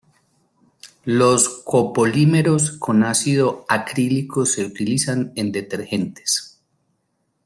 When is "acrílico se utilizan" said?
3.69-5.31